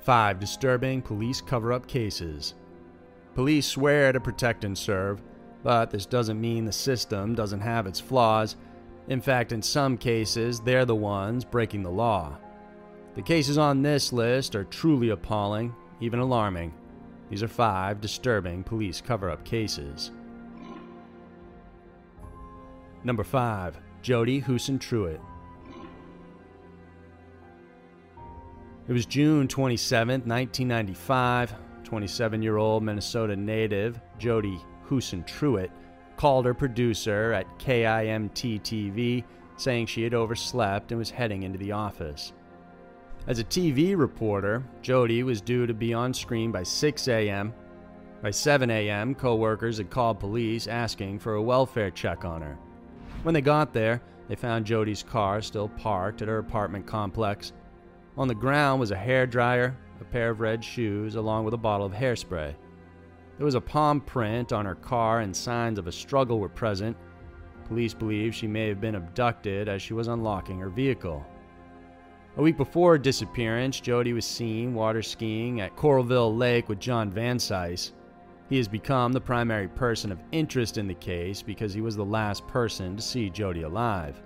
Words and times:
Five 0.00 0.40
disturbing 0.40 1.02
police 1.02 1.40
cover 1.40 1.72
up 1.72 1.86
cases. 1.86 2.54
Police 3.34 3.66
swear 3.66 4.12
to 4.12 4.20
protect 4.20 4.64
and 4.64 4.76
serve, 4.76 5.20
but 5.62 5.90
this 5.90 6.06
doesn't 6.06 6.40
mean 6.40 6.64
the 6.64 6.72
system 6.72 7.34
doesn't 7.34 7.60
have 7.60 7.86
its 7.86 8.00
flaws. 8.00 8.56
In 9.08 9.20
fact, 9.20 9.52
in 9.52 9.62
some 9.62 9.98
cases, 9.98 10.60
they're 10.60 10.84
the 10.84 10.94
ones 10.94 11.44
breaking 11.44 11.82
the 11.82 11.90
law. 11.90 12.38
The 13.14 13.22
cases 13.22 13.58
on 13.58 13.82
this 13.82 14.12
list 14.12 14.54
are 14.54 14.64
truly 14.64 15.10
appalling, 15.10 15.74
even 16.00 16.18
alarming. 16.18 16.72
These 17.28 17.42
are 17.42 17.48
five 17.48 18.00
disturbing 18.00 18.64
police 18.64 19.00
cover 19.00 19.30
up 19.30 19.44
cases. 19.44 20.10
Number 23.04 23.24
5. 23.24 23.78
Jodi 24.02 24.42
Huisentruit. 24.42 25.20
It 28.90 28.92
was 28.92 29.06
June 29.06 29.46
27, 29.46 30.22
1995. 30.26 31.54
27 31.84 32.42
year 32.42 32.56
old 32.56 32.82
Minnesota 32.82 33.36
native 33.36 34.00
Jody 34.18 34.58
Husin 34.88 35.24
Truitt 35.28 35.70
called 36.16 36.44
her 36.44 36.54
producer 36.54 37.32
at 37.32 37.46
KIMT 37.60 38.62
TV 38.62 39.22
saying 39.56 39.86
she 39.86 40.02
had 40.02 40.12
overslept 40.12 40.90
and 40.90 40.98
was 40.98 41.08
heading 41.08 41.44
into 41.44 41.56
the 41.56 41.70
office. 41.70 42.32
As 43.28 43.38
a 43.38 43.44
TV 43.44 43.96
reporter, 43.96 44.64
Jodi 44.82 45.22
was 45.22 45.40
due 45.40 45.68
to 45.68 45.74
be 45.74 45.94
on 45.94 46.12
screen 46.12 46.50
by 46.50 46.64
6 46.64 47.06
a.m. 47.06 47.54
By 48.22 48.32
7 48.32 48.68
a.m., 48.72 49.14
coworkers 49.14 49.78
had 49.78 49.90
called 49.90 50.18
police 50.18 50.66
asking 50.66 51.20
for 51.20 51.34
a 51.34 51.42
welfare 51.42 51.92
check 51.92 52.24
on 52.24 52.42
her. 52.42 52.58
When 53.22 53.34
they 53.34 53.40
got 53.40 53.72
there, 53.72 54.02
they 54.26 54.34
found 54.34 54.66
Jodi's 54.66 55.04
car 55.04 55.42
still 55.42 55.68
parked 55.68 56.22
at 56.22 56.28
her 56.28 56.38
apartment 56.38 56.88
complex. 56.88 57.52
On 58.20 58.28
the 58.28 58.34
ground 58.34 58.78
was 58.78 58.90
a 58.90 58.96
hair 58.98 59.26
dryer, 59.26 59.74
a 59.98 60.04
pair 60.04 60.28
of 60.28 60.40
red 60.40 60.62
shoes, 60.62 61.14
along 61.14 61.46
with 61.46 61.54
a 61.54 61.56
bottle 61.56 61.86
of 61.86 61.94
hairspray. 61.94 62.54
There 63.38 63.46
was 63.46 63.54
a 63.54 63.62
palm 63.62 64.02
print 64.02 64.52
on 64.52 64.66
her 64.66 64.74
car, 64.74 65.20
and 65.20 65.34
signs 65.34 65.78
of 65.78 65.86
a 65.86 65.92
struggle 65.92 66.38
were 66.38 66.50
present. 66.50 66.98
Police 67.66 67.94
believe 67.94 68.34
she 68.34 68.46
may 68.46 68.68
have 68.68 68.78
been 68.78 68.96
abducted 68.96 69.70
as 69.70 69.80
she 69.80 69.94
was 69.94 70.08
unlocking 70.08 70.58
her 70.58 70.68
vehicle. 70.68 71.24
A 72.36 72.42
week 72.42 72.58
before 72.58 72.92
her 72.92 72.98
disappearance, 72.98 73.80
Jodi 73.80 74.12
was 74.12 74.26
seen 74.26 74.74
water 74.74 75.00
skiing 75.00 75.62
at 75.62 75.74
Coralville 75.74 76.36
Lake 76.36 76.68
with 76.68 76.78
John 76.78 77.10
Van. 77.10 77.38
He 77.38 78.58
has 78.58 78.68
become 78.68 79.14
the 79.14 79.20
primary 79.22 79.68
person 79.68 80.12
of 80.12 80.22
interest 80.30 80.76
in 80.76 80.86
the 80.86 80.94
case 80.94 81.40
because 81.40 81.72
he 81.72 81.80
was 81.80 81.96
the 81.96 82.04
last 82.04 82.46
person 82.46 82.96
to 82.96 83.02
see 83.02 83.30
Jodi 83.30 83.62
alive. 83.62 84.22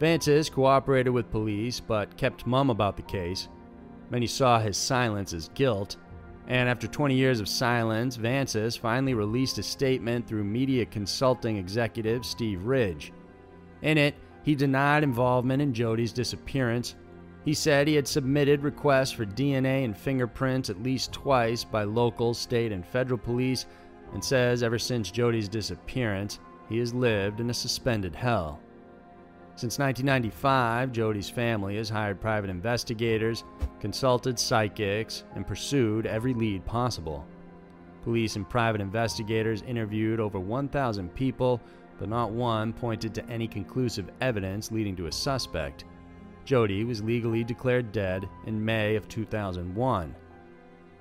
Vansice 0.00 0.50
cooperated 0.50 1.12
with 1.12 1.30
police 1.30 1.78
but 1.78 2.16
kept 2.16 2.46
mum 2.46 2.70
about 2.70 2.96
the 2.96 3.02
case. 3.02 3.48
Many 4.10 4.26
saw 4.26 4.58
his 4.58 4.76
silence 4.76 5.32
as 5.32 5.50
guilt, 5.50 5.96
and 6.48 6.68
after 6.68 6.88
20 6.88 7.14
years 7.14 7.38
of 7.38 7.48
silence, 7.48 8.16
Vansice 8.16 8.76
finally 8.76 9.14
released 9.14 9.58
a 9.58 9.62
statement 9.62 10.26
through 10.26 10.42
media 10.42 10.84
consulting 10.84 11.58
executive 11.58 12.24
Steve 12.24 12.64
Ridge. 12.64 13.12
In 13.82 13.98
it, 13.98 14.16
he 14.42 14.54
denied 14.54 15.04
involvement 15.04 15.62
in 15.62 15.72
Jodi's 15.72 16.12
disappearance 16.12 16.96
he 17.44 17.54
said 17.54 17.88
he 17.88 17.94
had 17.94 18.06
submitted 18.06 18.62
requests 18.62 19.12
for 19.12 19.24
DNA 19.24 19.84
and 19.84 19.96
fingerprints 19.96 20.68
at 20.68 20.82
least 20.82 21.12
twice 21.12 21.64
by 21.64 21.84
local, 21.84 22.34
state, 22.34 22.70
and 22.70 22.84
federal 22.84 23.18
police, 23.18 23.66
and 24.12 24.22
says 24.22 24.62
ever 24.62 24.78
since 24.78 25.10
Jodi's 25.10 25.48
disappearance, 25.48 26.38
he 26.68 26.78
has 26.78 26.92
lived 26.92 27.40
in 27.40 27.48
a 27.48 27.54
suspended 27.54 28.14
hell. 28.14 28.60
Since 29.56 29.78
1995, 29.78 30.92
Jodi's 30.92 31.28
family 31.28 31.76
has 31.76 31.90
hired 31.90 32.20
private 32.20 32.48
investigators, 32.48 33.44
consulted 33.78 34.38
psychics, 34.38 35.24
and 35.34 35.46
pursued 35.46 36.06
every 36.06 36.32
lead 36.32 36.64
possible. 36.64 37.26
Police 38.02 38.36
and 38.36 38.48
private 38.48 38.80
investigators 38.80 39.62
interviewed 39.62 40.20
over 40.20 40.40
1,000 40.40 41.14
people, 41.14 41.60
but 41.98 42.08
not 42.08 42.30
one 42.32 42.72
pointed 42.72 43.14
to 43.14 43.28
any 43.28 43.46
conclusive 43.46 44.08
evidence 44.22 44.72
leading 44.72 44.96
to 44.96 45.06
a 45.06 45.12
suspect. 45.12 45.84
Jodi 46.46 46.84
was 46.84 47.02
legally 47.02 47.44
declared 47.44 47.92
dead 47.92 48.26
in 48.46 48.64
May 48.64 48.96
of 48.96 49.08
2001. 49.08 50.14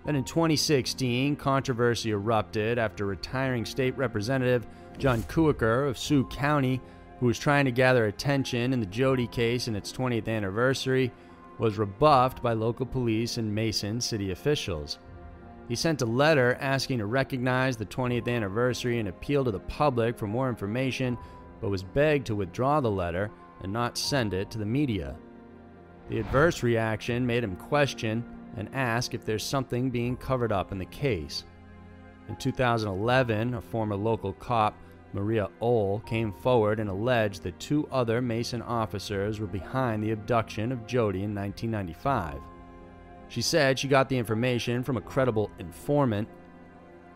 Then 0.05 0.15
in 0.15 0.23
2016, 0.23 1.35
controversy 1.37 2.11
erupted 2.11 2.77
after 2.77 3.05
retiring 3.05 3.65
state 3.65 3.97
representative 3.97 4.67
John 4.97 5.23
Kooiker 5.23 5.87
of 5.87 5.97
Sioux 5.97 6.25
County, 6.25 6.81
who 7.19 7.25
was 7.25 7.39
trying 7.39 7.65
to 7.65 7.71
gather 7.71 8.05
attention 8.05 8.73
in 8.73 8.79
the 8.79 8.85
Jodi 8.85 9.27
case 9.27 9.67
in 9.67 9.75
its 9.75 9.91
20th 9.91 10.27
anniversary, 10.27 11.11
was 11.57 11.77
rebuffed 11.77 12.41
by 12.41 12.53
local 12.53 12.85
police 12.85 13.37
and 13.37 13.53
Mason 13.53 13.99
city 13.99 14.31
officials. 14.31 14.99
He 15.67 15.75
sent 15.75 16.01
a 16.01 16.05
letter 16.05 16.57
asking 16.59 16.99
to 16.99 17.05
recognize 17.05 17.77
the 17.77 17.85
20th 17.85 18.27
anniversary 18.27 18.99
and 18.99 19.09
appeal 19.09 19.43
to 19.43 19.51
the 19.51 19.59
public 19.59 20.17
for 20.17 20.25
more 20.25 20.49
information, 20.49 21.17
but 21.61 21.69
was 21.69 21.83
begged 21.83 22.25
to 22.27 22.35
withdraw 22.35 22.79
the 22.79 22.89
letter 22.89 23.29
and 23.61 23.71
not 23.71 23.97
send 23.97 24.33
it 24.33 24.49
to 24.51 24.57
the 24.57 24.65
media. 24.65 25.15
The 26.09 26.19
adverse 26.19 26.63
reaction 26.63 27.25
made 27.25 27.43
him 27.43 27.55
question 27.55 28.23
and 28.57 28.73
ask 28.73 29.13
if 29.13 29.25
there's 29.25 29.43
something 29.43 29.91
being 29.91 30.17
covered 30.17 30.51
up 30.51 30.71
in 30.71 30.79
the 30.79 30.85
case. 30.85 31.43
In 32.29 32.35
2011, 32.37 33.53
a 33.53 33.61
former 33.61 33.95
local 33.95 34.33
cop, 34.33 34.75
Maria 35.13 35.49
Ohl, 35.61 35.99
came 36.05 36.31
forward 36.31 36.79
and 36.79 36.89
alleged 36.89 37.43
that 37.43 37.59
two 37.59 37.87
other 37.91 38.21
Mason 38.21 38.61
officers 38.61 39.39
were 39.39 39.47
behind 39.47 40.03
the 40.03 40.11
abduction 40.11 40.71
of 40.71 40.85
Jodi 40.85 41.23
in 41.23 41.33
1995. 41.33 42.39
She 43.27 43.41
said 43.41 43.77
she 43.77 43.87
got 43.87 44.09
the 44.09 44.17
information 44.17 44.83
from 44.83 44.97
a 44.97 45.01
credible 45.01 45.51
informant. 45.59 46.27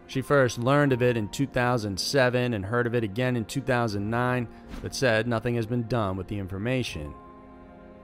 She 0.07 0.21
first 0.21 0.59
learned 0.59 0.93
of 0.93 1.01
it 1.01 1.17
in 1.17 1.29
2007 1.29 2.53
and 2.53 2.65
heard 2.65 2.87
of 2.87 2.95
it 2.95 3.03
again 3.03 3.35
in 3.35 3.45
2009, 3.45 4.47
but 4.81 4.95
said 4.95 5.27
nothing 5.27 5.55
has 5.55 5.65
been 5.65 5.87
done 5.87 6.17
with 6.17 6.27
the 6.27 6.37
information. 6.37 7.13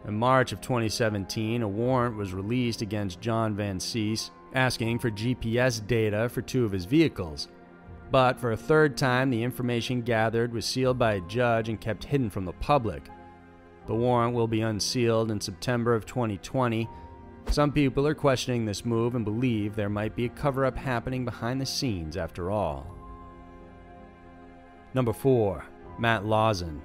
In 0.06 0.16
March 0.16 0.52
of 0.52 0.62
2017, 0.62 1.62
a 1.62 1.68
warrant 1.68 2.16
was 2.16 2.34
released 2.34 2.82
against 2.82 3.22
John 3.22 3.56
Vansice, 3.56 4.32
asking 4.54 5.00
for 5.00 5.12
GPS 5.12 5.86
data 5.86 6.30
for 6.30 6.42
two 6.42 6.66
of 6.66 6.72
his 6.72 6.86
vehicles. 6.86 7.48
But 8.12 8.40
for 8.40 8.52
a 8.52 8.58
third 8.58 8.98
time, 8.98 9.30
the 9.30 9.44
information 9.44 10.02
gathered 10.02 10.54
was 10.54 10.66
sealed 10.66 10.98
by 10.98 11.14
a 11.14 11.22
judge 11.22 11.70
and 11.70 11.80
kept 11.80 12.04
hidden 12.04 12.30
from 12.30 12.46
the 12.46 12.54
public. 12.54 13.08
The 13.86 13.96
warrant 13.96 14.34
will 14.34 14.48
be 14.48 14.62
unsealed 14.62 15.32
in 15.32 15.42
September 15.42 15.94
of 15.94 16.06
2020. 16.06 16.90
Some 17.48 17.72
people 17.72 18.08
are 18.08 18.16
questioning 18.16 18.66
this 18.66 18.86
move 18.86 19.16
and 19.16 19.26
believe 19.26 19.76
there 19.76 19.90
might 19.90 20.16
be 20.16 20.26
a 20.26 20.30
cover 20.30 20.66
up 20.66 20.78
happening 20.78 21.26
behind 21.26 21.60
the 21.60 21.66
scenes 21.66 22.18
after 22.18 22.52
all. 22.52 22.96
Number 24.94 25.14
4. 25.14 25.64
Matt 26.00 26.26
Lawson. 26.26 26.82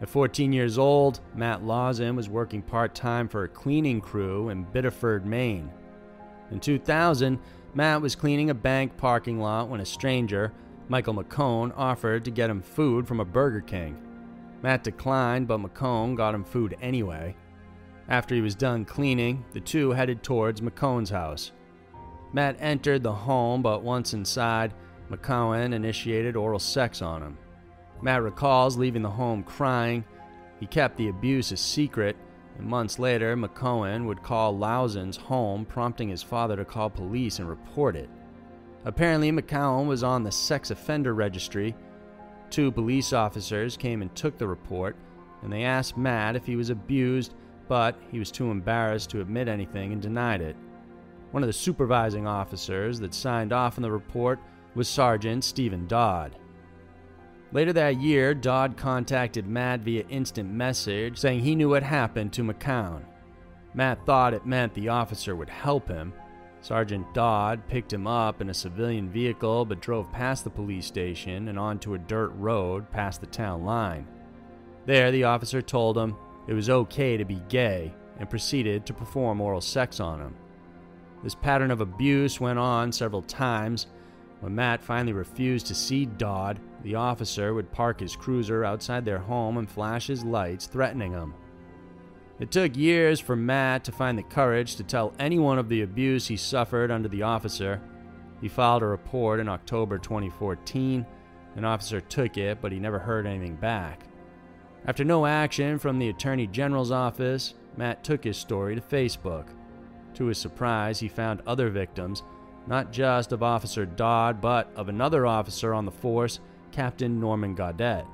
At 0.00 0.08
14 0.08 0.52
years 0.52 0.78
old, 0.78 1.20
Matt 1.34 1.62
Lawson 1.62 2.16
was 2.16 2.28
working 2.28 2.62
part 2.62 2.94
time 2.94 3.28
for 3.28 3.44
a 3.44 3.48
cleaning 3.48 4.00
crew 4.00 4.48
in 4.48 4.64
Biddeford, 4.64 5.26
Maine. 5.26 5.70
In 6.50 6.60
2000, 6.60 7.38
Matt 7.74 8.02
was 8.02 8.16
cleaning 8.16 8.50
a 8.50 8.54
bank 8.54 8.96
parking 8.96 9.40
lot 9.40 9.68
when 9.68 9.80
a 9.80 9.86
stranger, 9.86 10.52
Michael 10.88 11.14
McCone, 11.14 11.72
offered 11.76 12.24
to 12.24 12.30
get 12.30 12.50
him 12.50 12.62
food 12.62 13.06
from 13.06 13.20
a 13.20 13.24
Burger 13.24 13.60
King. 13.60 13.96
Matt 14.62 14.84
declined, 14.84 15.46
but 15.48 15.60
McCone 15.60 16.16
got 16.16 16.34
him 16.34 16.44
food 16.44 16.76
anyway. 16.82 17.36
After 18.08 18.34
he 18.34 18.40
was 18.40 18.56
done 18.56 18.84
cleaning, 18.84 19.44
the 19.52 19.60
two 19.60 19.92
headed 19.92 20.22
towards 20.22 20.60
McCone's 20.60 21.10
house. 21.10 21.52
Matt 22.32 22.56
entered 22.58 23.02
the 23.02 23.12
home, 23.12 23.62
but 23.62 23.82
once 23.82 24.12
inside, 24.14 24.74
McCone 25.10 25.72
initiated 25.72 26.36
oral 26.36 26.58
sex 26.58 27.02
on 27.02 27.22
him. 27.22 27.38
Matt 28.02 28.22
recalls 28.22 28.76
leaving 28.76 29.02
the 29.02 29.10
home 29.10 29.42
crying. 29.42 30.04
He 30.58 30.66
kept 30.66 30.96
the 30.96 31.08
abuse 31.08 31.52
a 31.52 31.56
secret, 31.56 32.16
and 32.60 32.68
months 32.68 32.98
later, 32.98 33.34
McCone 33.36 34.04
would 34.04 34.22
call 34.22 34.56
Lawson's 34.56 35.16
home, 35.16 35.64
prompting 35.64 36.10
his 36.10 36.22
father 36.22 36.56
to 36.56 36.64
call 36.64 36.90
police 36.90 37.38
and 37.38 37.48
report 37.48 37.96
it. 37.96 38.10
Apparently, 38.84 39.32
McCowan 39.32 39.86
was 39.86 40.02
on 40.04 40.22
the 40.22 40.30
sex 40.30 40.70
offender 40.70 41.14
registry. 41.14 41.74
Two 42.50 42.70
police 42.70 43.14
officers 43.14 43.78
came 43.78 44.02
and 44.02 44.14
took 44.14 44.36
the 44.36 44.46
report, 44.46 44.94
and 45.42 45.50
they 45.50 45.64
asked 45.64 45.96
Matt 45.96 46.36
if 46.36 46.44
he 46.44 46.56
was 46.56 46.68
abused, 46.68 47.34
but 47.66 47.96
he 48.10 48.18
was 48.18 48.30
too 48.30 48.50
embarrassed 48.50 49.08
to 49.10 49.22
admit 49.22 49.48
anything 49.48 49.92
and 49.92 50.02
denied 50.02 50.42
it. 50.42 50.56
One 51.30 51.42
of 51.42 51.46
the 51.46 51.54
supervising 51.54 52.26
officers 52.26 53.00
that 53.00 53.14
signed 53.14 53.54
off 53.54 53.78
on 53.78 53.82
the 53.82 53.90
report 53.90 54.38
was 54.74 54.86
Sergeant 54.86 55.44
Stephen 55.44 55.86
Dodd. 55.86 56.36
Later 57.52 57.72
that 57.72 58.00
year, 58.00 58.32
Dodd 58.32 58.76
contacted 58.76 59.46
Matt 59.46 59.80
via 59.80 60.04
instant 60.08 60.50
message 60.50 61.18
saying 61.18 61.40
he 61.40 61.56
knew 61.56 61.68
what 61.68 61.82
happened 61.82 62.32
to 62.34 62.44
McCown. 62.44 63.02
Matt 63.74 64.06
thought 64.06 64.34
it 64.34 64.46
meant 64.46 64.72
the 64.74 64.88
officer 64.88 65.34
would 65.34 65.50
help 65.50 65.88
him. 65.88 66.12
Sergeant 66.60 67.12
Dodd 67.12 67.66
picked 67.66 67.92
him 67.92 68.06
up 68.06 68.40
in 68.40 68.50
a 68.50 68.54
civilian 68.54 69.10
vehicle 69.10 69.64
but 69.64 69.80
drove 69.80 70.12
past 70.12 70.44
the 70.44 70.50
police 70.50 70.86
station 70.86 71.48
and 71.48 71.58
onto 71.58 71.94
a 71.94 71.98
dirt 71.98 72.32
road 72.36 72.90
past 72.92 73.20
the 73.20 73.26
town 73.26 73.64
line. 73.64 74.06
There, 74.86 75.10
the 75.10 75.24
officer 75.24 75.62
told 75.62 75.98
him 75.98 76.16
it 76.46 76.54
was 76.54 76.70
okay 76.70 77.16
to 77.16 77.24
be 77.24 77.42
gay 77.48 77.92
and 78.18 78.30
proceeded 78.30 78.86
to 78.86 78.94
perform 78.94 79.40
oral 79.40 79.60
sex 79.60 79.98
on 79.98 80.20
him. 80.20 80.36
This 81.24 81.34
pattern 81.34 81.70
of 81.70 81.80
abuse 81.80 82.40
went 82.40 82.58
on 82.58 82.92
several 82.92 83.22
times. 83.22 83.86
When 84.40 84.54
Matt 84.54 84.82
finally 84.82 85.12
refused 85.12 85.66
to 85.66 85.74
see 85.74 86.06
Dodd, 86.06 86.60
the 86.82 86.94
officer 86.94 87.54
would 87.54 87.72
park 87.72 88.00
his 88.00 88.16
cruiser 88.16 88.64
outside 88.64 89.04
their 89.04 89.18
home 89.18 89.58
and 89.58 89.70
flash 89.70 90.06
his 90.06 90.24
lights, 90.24 90.66
threatening 90.66 91.12
him. 91.12 91.34
It 92.38 92.50
took 92.50 92.76
years 92.76 93.20
for 93.20 93.36
Matt 93.36 93.84
to 93.84 93.92
find 93.92 94.16
the 94.16 94.22
courage 94.22 94.76
to 94.76 94.82
tell 94.82 95.12
anyone 95.18 95.58
of 95.58 95.68
the 95.68 95.82
abuse 95.82 96.26
he 96.26 96.36
suffered 96.36 96.90
under 96.90 97.08
the 97.08 97.22
officer. 97.22 97.82
He 98.40 98.48
filed 98.48 98.82
a 98.82 98.86
report 98.86 99.40
in 99.40 99.48
October 99.48 99.98
2014. 99.98 101.04
An 101.56 101.64
officer 101.64 102.00
took 102.00 102.38
it, 102.38 102.62
but 102.62 102.72
he 102.72 102.78
never 102.78 102.98
heard 102.98 103.26
anything 103.26 103.56
back. 103.56 104.04
After 104.86 105.04
no 105.04 105.26
action 105.26 105.78
from 105.78 105.98
the 105.98 106.08
Attorney 106.08 106.46
General's 106.46 106.90
office, 106.90 107.54
Matt 107.76 108.02
took 108.02 108.24
his 108.24 108.38
story 108.38 108.74
to 108.74 108.80
Facebook. 108.80 109.48
To 110.14 110.24
his 110.26 110.38
surprise, 110.38 110.98
he 110.98 111.08
found 111.08 111.42
other 111.46 111.68
victims, 111.68 112.22
not 112.66 112.90
just 112.90 113.32
of 113.32 113.42
Officer 113.42 113.84
Dodd, 113.84 114.40
but 114.40 114.72
of 114.76 114.88
another 114.88 115.26
officer 115.26 115.74
on 115.74 115.84
the 115.84 115.90
force, 115.90 116.40
Captain 116.72 117.20
Norman 117.20 117.54
Gaudet. 117.54 118.04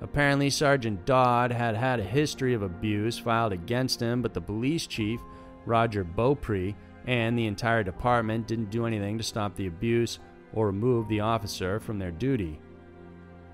Apparently, 0.00 0.50
Sergeant 0.50 1.04
Dodd 1.06 1.52
had 1.52 1.76
had 1.76 2.00
a 2.00 2.04
history 2.04 2.54
of 2.54 2.62
abuse 2.62 3.18
filed 3.18 3.52
against 3.52 4.00
him, 4.00 4.20
but 4.20 4.34
the 4.34 4.40
police 4.40 4.86
chief, 4.86 5.20
Roger 5.64 6.02
Beaupre, 6.02 6.74
and 7.06 7.38
the 7.38 7.46
entire 7.46 7.82
department 7.82 8.46
didn't 8.46 8.70
do 8.70 8.86
anything 8.86 9.16
to 9.18 9.24
stop 9.24 9.54
the 9.54 9.66
abuse 9.66 10.18
or 10.52 10.66
remove 10.66 11.08
the 11.08 11.20
officer 11.20 11.78
from 11.80 11.98
their 11.98 12.10
duty. 12.10 12.60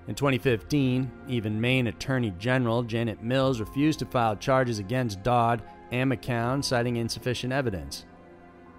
In 0.07 0.15
2015, 0.15 1.11
even 1.27 1.61
Maine 1.61 1.87
Attorney 1.87 2.33
General 2.39 2.81
Janet 2.81 3.21
Mills 3.21 3.59
refused 3.59 3.99
to 3.99 4.05
file 4.05 4.35
charges 4.35 4.79
against 4.79 5.21
Dodd 5.21 5.61
and 5.91 6.11
McCown, 6.11 6.63
citing 6.63 6.97
insufficient 6.97 7.53
evidence. 7.53 8.05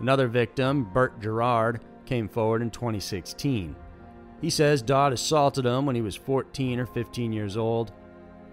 Another 0.00 0.26
victim, 0.26 0.90
Bert 0.92 1.20
Gerard, 1.20 1.80
came 2.04 2.28
forward 2.28 2.62
in 2.62 2.70
2016. 2.70 3.76
He 4.40 4.50
says 4.50 4.80
Dodd 4.80 5.12
assaulted 5.12 5.66
him 5.66 5.84
when 5.84 5.94
he 5.94 6.02
was 6.02 6.16
14 6.16 6.80
or 6.80 6.86
15 6.86 7.32
years 7.32 7.56
old. 7.56 7.92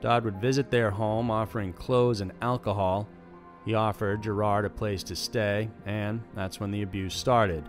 Dodd 0.02 0.26
would 0.26 0.42
visit 0.42 0.70
their 0.70 0.92
home 0.92 1.32
offering 1.32 1.74
clothes 1.74 2.22
and 2.22 2.34
alcohol. 2.42 3.08
He 3.66 3.74
offered 3.74 4.22
Gerard 4.22 4.66
a 4.66 4.70
place 4.70 5.04
to 5.04 5.16
stay, 5.16 5.70
and 5.86 6.22
that's 6.36 6.60
when 6.60 6.72
the 6.72 6.84
abuse 6.84 7.16
started. 7.16 7.68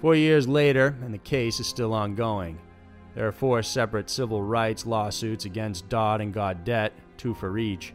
Four 0.00 0.14
years 0.14 0.46
later, 0.46 0.96
and 1.02 1.14
the 1.14 1.18
case 1.18 1.58
is 1.60 1.66
still 1.66 1.94
ongoing. 1.94 2.58
There 3.14 3.26
are 3.26 3.32
four 3.32 3.62
separate 3.62 4.10
civil 4.10 4.42
rights 4.42 4.84
lawsuits 4.84 5.46
against 5.46 5.88
Dodd 5.88 6.20
and 6.20 6.34
Gaudet, 6.34 6.92
two 7.16 7.34
for 7.34 7.56
each. 7.56 7.94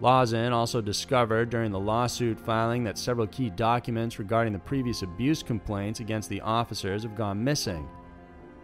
Lawson 0.00 0.52
also 0.52 0.80
discovered 0.80 1.48
during 1.48 1.70
the 1.70 1.78
lawsuit 1.78 2.38
filing 2.38 2.82
that 2.84 2.98
several 2.98 3.28
key 3.28 3.50
documents 3.50 4.18
regarding 4.18 4.52
the 4.52 4.58
previous 4.58 5.02
abuse 5.02 5.42
complaints 5.44 6.00
against 6.00 6.28
the 6.28 6.40
officers 6.40 7.04
have 7.04 7.14
gone 7.14 7.42
missing 7.42 7.88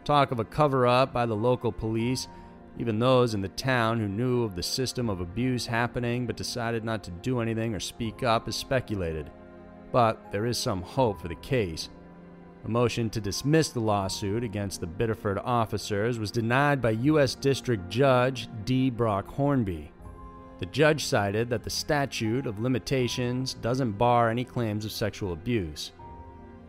talk 0.09 0.31
of 0.31 0.41
a 0.41 0.45
cover 0.45 0.87
up 0.87 1.13
by 1.13 1.27
the 1.27 1.37
local 1.37 1.71
police, 1.71 2.29
even 2.79 2.99
those 2.99 3.35
in 3.35 3.43
the 3.43 3.49
town 3.49 4.01
who 4.01 4.09
knew 4.09 4.43
of 4.43 4.57
the 4.57 4.63
system 4.63 5.11
of 5.11 5.21
abuse 5.21 5.67
happening 5.67 6.27
but 6.27 6.35
decided 6.35 6.83
not 6.83 7.05
to 7.05 7.11
do 7.11 7.41
anything 7.41 7.75
or 7.75 7.81
speak 7.81 8.23
up, 8.23 8.49
is 8.49 8.57
speculated. 8.57 9.31
But 9.93 10.33
there 10.33 10.47
is 10.47 10.57
some 10.57 10.81
hope 10.81 11.21
for 11.21 11.29
the 11.29 11.35
case. 11.35 11.91
A 12.65 12.69
motion 12.71 13.11
to 13.11 13.21
dismiss 13.21 13.69
the 13.69 13.81
lawsuit 13.81 14.43
against 14.43 14.81
the 14.81 14.87
Biddeford 14.87 15.41
officers 15.45 16.19
was 16.19 16.31
denied 16.31 16.81
by 16.81 16.91
U.S. 16.91 17.35
District 17.35 17.87
Judge 17.91 18.49
D. 18.65 18.89
Brock 18.89 19.27
Hornby. 19.27 19.93
The 20.59 20.67
judge 20.67 21.05
cited 21.05 21.51
that 21.51 21.65
the 21.65 21.71
statute 21.71 22.47
of 22.47 22.61
limitations 22.61 23.53
doesn't 23.53 23.93
bar 23.93 24.31
any 24.31 24.45
claims 24.45 24.87
of 24.87 24.91
sexual 24.91 25.35
abuse. 25.35 25.93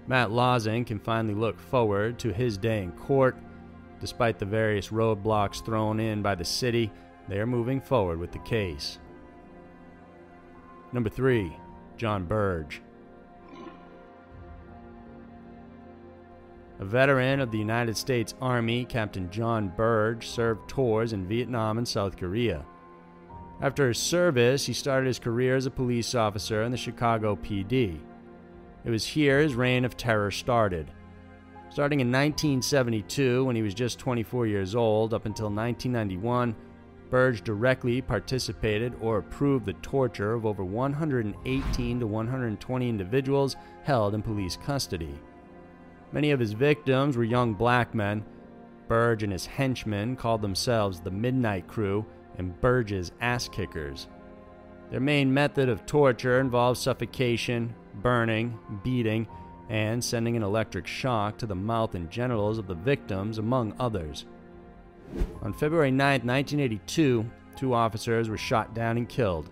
Matt 0.09 0.31
Lawson 0.31 0.85
can 0.85 0.97
finally 0.97 1.35
look 1.35 1.59
forward 1.59 2.17
to 2.19 2.33
his 2.33 2.57
day 2.57 2.81
in 2.81 2.91
court. 2.93 3.37
Despite 4.01 4.39
the 4.39 4.45
various 4.45 4.87
roadblocks 4.87 5.63
thrown 5.63 5.99
in 5.99 6.23
by 6.23 6.33
the 6.33 6.43
city, 6.43 6.91
they 7.27 7.39
are 7.39 7.45
moving 7.45 7.79
forward 7.79 8.17
with 8.17 8.31
the 8.31 8.39
case. 8.39 8.97
Number 10.91 11.11
3. 11.11 11.55
Jon 11.95 12.25
Burge. 12.25 12.81
A 16.79 16.85
veteran 16.85 17.39
of 17.39 17.51
the 17.51 17.59
United 17.59 17.95
States 17.95 18.33
Army, 18.41 18.85
Captain 18.85 19.29
Jon 19.29 19.67
Burge 19.67 20.27
served 20.27 20.67
tours 20.67 21.13
in 21.13 21.27
Vietnam 21.27 21.77
and 21.77 21.87
South 21.87 22.17
Korea. 22.17 22.65
After 23.61 23.89
his 23.89 23.99
service, 23.99 24.65
he 24.65 24.73
started 24.73 25.05
his 25.05 25.19
career 25.19 25.55
as 25.55 25.67
a 25.67 25.71
police 25.71 26.15
officer 26.15 26.63
in 26.63 26.71
the 26.71 26.77
Chicago 26.77 27.35
PD. 27.35 27.99
It 28.85 28.89
was 28.89 29.05
here 29.05 29.41
his 29.41 29.55
reign 29.55 29.85
of 29.85 29.97
terror 29.97 30.31
started. 30.31 30.91
Starting 31.69 31.99
in 31.99 32.07
1972, 32.07 33.45
when 33.45 33.55
he 33.55 33.61
was 33.61 33.73
just 33.73 33.99
24 33.99 34.47
years 34.47 34.73
old, 34.73 35.13
up 35.13 35.25
until 35.25 35.47
1991, 35.47 36.55
Burge 37.09 37.43
directly 37.43 38.01
participated 38.01 38.93
or 39.01 39.17
approved 39.17 39.65
the 39.65 39.73
torture 39.73 40.33
of 40.33 40.45
over 40.45 40.63
118 40.63 41.99
to 41.99 42.07
120 42.07 42.89
individuals 42.89 43.55
held 43.83 44.13
in 44.13 44.21
police 44.21 44.57
custody. 44.57 45.19
Many 46.11 46.31
of 46.31 46.39
his 46.39 46.53
victims 46.53 47.17
were 47.17 47.23
young 47.23 47.53
black 47.53 47.93
men. 47.93 48.23
Burge 48.87 49.23
and 49.23 49.31
his 49.31 49.45
henchmen 49.45 50.15
called 50.15 50.41
themselves 50.41 50.99
the 50.99 51.11
Midnight 51.11 51.67
Crew 51.67 52.05
and 52.37 52.59
Burge's 52.61 53.11
Ass 53.21 53.47
Kickers. 53.49 54.07
Their 54.91 54.99
main 54.99 55.33
method 55.33 55.69
of 55.69 55.85
torture 55.85 56.39
involved 56.39 56.79
suffocation, 56.79 57.75
burning, 58.01 58.57
beating, 58.83 59.27
and 59.69 60.03
sending 60.03 60.35
an 60.35 60.43
electric 60.43 60.87
shock 60.87 61.37
to 61.37 61.45
the 61.45 61.55
mouth 61.55 61.93
and 61.93 62.09
genitals 62.09 62.57
of 62.57 62.67
the 62.67 62.73
victims, 62.73 63.37
among 63.37 63.75
others. 63.79 64.25
On 65.41 65.53
February 65.53 65.91
9, 65.91 66.21
1982, 66.21 67.29
two 67.55 67.73
officers 67.73 68.29
were 68.29 68.37
shot 68.37 68.73
down 68.73 68.97
and 68.97 69.07
killed. 69.07 69.49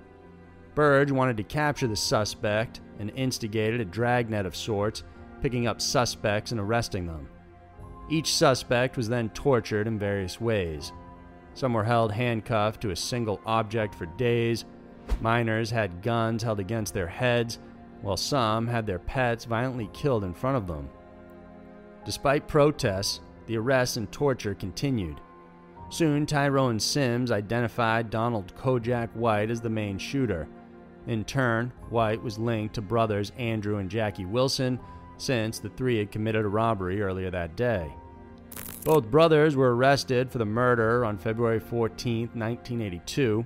Burge 0.73 1.11
wanted 1.11 1.37
to 1.37 1.43
capture 1.43 1.87
the 1.87 1.95
suspect 1.95 2.81
and 2.99 3.11
instigated 3.15 3.79
a 3.79 3.85
dragnet 3.85 4.45
of 4.45 4.55
sorts, 4.55 5.03
picking 5.41 5.67
up 5.67 5.81
suspects 5.81 6.51
and 6.51 6.59
arresting 6.59 7.05
them. 7.05 7.27
Each 8.09 8.33
suspect 8.33 8.97
was 8.97 9.09
then 9.09 9.29
tortured 9.29 9.87
in 9.87 9.99
various 9.99 10.39
ways. 10.41 10.91
Some 11.53 11.73
were 11.73 11.83
held 11.83 12.11
handcuffed 12.11 12.81
to 12.81 12.91
a 12.91 12.95
single 12.95 13.41
object 13.45 13.93
for 13.95 14.05
days. 14.05 14.65
Minors 15.21 15.71
had 15.71 16.01
guns 16.01 16.43
held 16.43 16.59
against 16.59 16.93
their 16.93 17.07
heads, 17.07 17.59
while 18.01 18.17
some 18.17 18.67
had 18.67 18.85
their 18.85 18.99
pets 18.99 19.45
violently 19.45 19.89
killed 19.93 20.23
in 20.23 20.33
front 20.33 20.57
of 20.57 20.67
them. 20.67 20.89
Despite 22.05 22.47
protests, 22.47 23.21
the 23.47 23.57
arrests 23.57 23.97
and 23.97 24.11
torture 24.11 24.53
continued. 24.53 25.19
Soon, 25.89 26.25
Tyrone 26.25 26.79
Sims 26.79 27.31
identified 27.31 28.09
Donald 28.09 28.53
Kojak 28.57 29.09
White 29.15 29.49
as 29.49 29.61
the 29.61 29.69
main 29.69 29.97
shooter. 29.97 30.47
In 31.07 31.23
turn, 31.23 31.71
White 31.89 32.21
was 32.21 32.37
linked 32.37 32.75
to 32.75 32.81
brothers 32.81 33.31
Andrew 33.37 33.77
and 33.77 33.89
Jackie 33.89 34.25
Wilson, 34.25 34.79
since 35.17 35.59
the 35.59 35.69
three 35.69 35.97
had 35.97 36.11
committed 36.11 36.45
a 36.45 36.49
robbery 36.49 37.01
earlier 37.01 37.31
that 37.31 37.55
day. 37.55 37.91
Both 38.83 39.11
brothers 39.11 39.55
were 39.55 39.75
arrested 39.75 40.29
for 40.31 40.37
the 40.37 40.45
murder 40.45 41.03
on 41.03 41.17
February 41.17 41.59
14, 41.59 42.29
1982. 42.33 43.45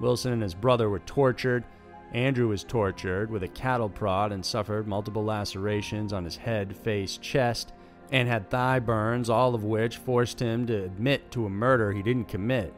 Wilson 0.00 0.32
and 0.32 0.42
his 0.42 0.54
brother 0.54 0.88
were 0.88 1.00
tortured 1.00 1.64
Andrew 2.12 2.48
was 2.48 2.64
tortured 2.64 3.30
with 3.30 3.42
a 3.42 3.48
cattle 3.48 3.88
prod 3.88 4.32
and 4.32 4.44
suffered 4.44 4.88
multiple 4.88 5.24
lacerations 5.24 6.12
on 6.12 6.24
his 6.24 6.36
head, 6.36 6.76
face, 6.76 7.18
chest, 7.18 7.72
and 8.10 8.26
had 8.26 8.48
thigh 8.48 8.78
burns, 8.78 9.28
all 9.28 9.54
of 9.54 9.64
which 9.64 9.98
forced 9.98 10.40
him 10.40 10.66
to 10.66 10.84
admit 10.84 11.30
to 11.30 11.44
a 11.44 11.50
murder 11.50 11.92
he 11.92 12.02
didn't 12.02 12.28
commit. 12.28 12.72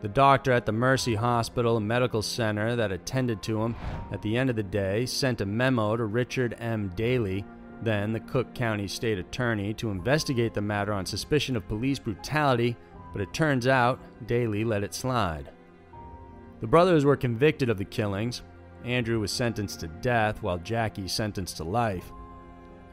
The 0.00 0.08
doctor 0.08 0.50
at 0.50 0.66
the 0.66 0.72
Mercy 0.72 1.14
Hospital 1.14 1.76
and 1.76 1.86
Medical 1.86 2.20
Center 2.20 2.74
that 2.76 2.92
attended 2.92 3.40
to 3.44 3.62
him 3.62 3.76
at 4.12 4.20
the 4.20 4.36
end 4.36 4.50
of 4.50 4.56
the 4.56 4.62
day 4.62 5.06
sent 5.06 5.40
a 5.40 5.46
memo 5.46 5.96
to 5.96 6.04
Richard 6.04 6.56
M. 6.58 6.90
Daley, 6.96 7.44
then 7.82 8.12
the 8.12 8.20
Cook 8.20 8.52
County 8.52 8.88
State 8.88 9.18
Attorney, 9.18 9.72
to 9.74 9.90
investigate 9.90 10.52
the 10.52 10.60
matter 10.60 10.92
on 10.92 11.06
suspicion 11.06 11.56
of 11.56 11.68
police 11.68 12.00
brutality, 12.00 12.76
but 13.12 13.22
it 13.22 13.32
turns 13.32 13.68
out 13.68 14.00
Daley 14.26 14.64
let 14.64 14.82
it 14.82 14.92
slide. 14.92 15.50
The 16.64 16.68
brothers 16.68 17.04
were 17.04 17.14
convicted 17.14 17.68
of 17.68 17.76
the 17.76 17.84
killings. 17.84 18.40
Andrew 18.86 19.20
was 19.20 19.30
sentenced 19.30 19.80
to 19.80 19.86
death, 19.86 20.42
while 20.42 20.56
Jackie 20.56 21.08
sentenced 21.08 21.58
to 21.58 21.64
life. 21.64 22.10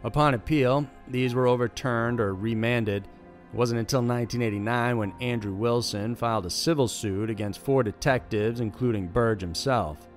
Upon 0.03 0.33
appeal, 0.33 0.85
these 1.07 1.33
were 1.33 1.47
overturned 1.47 2.19
or 2.19 2.35
remanded. 2.35 3.05
It 3.05 3.55
wasn't 3.55 3.79
until 3.79 4.01
1989 4.01 4.97
when 4.97 5.13
Andrew 5.21 5.53
Wilson 5.53 6.17
filed 6.17 6.45
a 6.45 6.49
civil 6.49 6.89
suit 6.89 7.29
against 7.29 7.61
four 7.61 7.81
detectives, 7.81 8.59
including 8.59 9.07
Burge 9.07 9.39
himself. 9.39 10.09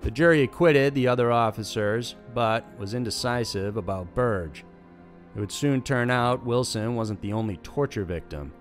The 0.00 0.10
jury 0.10 0.42
acquitted 0.42 0.94
the 0.94 1.08
other 1.08 1.30
officers, 1.30 2.14
but 2.32 2.64
was 2.78 2.94
indecisive 2.94 3.76
about 3.76 4.14
Burge. 4.14 4.64
It 5.36 5.40
would 5.40 5.52
soon 5.52 5.82
turn 5.82 6.10
out 6.10 6.46
Wilson 6.46 6.94
wasn't 6.94 7.20
the 7.20 7.34
only 7.34 7.58
torture 7.58 8.06
victim. 8.06 8.54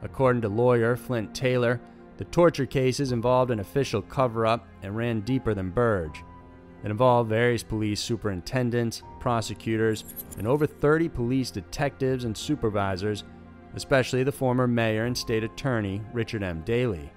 According 0.00 0.42
to 0.42 0.48
lawyer 0.48 0.94
Flint 0.94 1.34
Taylor, 1.34 1.80
The 2.16 2.24
torture 2.24 2.66
cases 2.66 3.12
involved 3.12 3.50
an 3.50 3.60
official 3.60 4.00
cover 4.02 4.46
up 4.46 4.68
and 4.82 4.96
ran 4.96 5.20
deeper 5.20 5.54
than 5.54 5.70
Burge. 5.70 6.22
It 6.84 6.90
involved 6.90 7.30
various 7.30 7.62
police 7.62 8.00
superintendents, 8.00 9.02
prosecutors, 9.18 10.04
and 10.38 10.46
over 10.46 10.66
30 10.66 11.08
police 11.08 11.50
detectives 11.50 12.24
and 12.24 12.36
supervisors, 12.36 13.24
especially 13.74 14.22
the 14.22 14.30
former 14.30 14.68
mayor 14.68 15.06
and 15.06 15.16
state 15.16 15.42
attorney, 15.42 16.02
Richard 16.12 16.42
M. 16.42 16.60
Daley. 16.60 17.10